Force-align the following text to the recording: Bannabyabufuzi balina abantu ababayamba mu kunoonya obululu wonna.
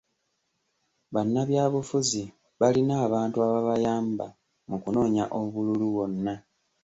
Bannabyabufuzi 1.13 2.21
balina 2.59 2.93
abantu 3.05 3.37
ababayamba 3.47 4.25
mu 4.69 4.77
kunoonya 4.81 5.25
obululu 5.39 5.87
wonna. 5.95 6.33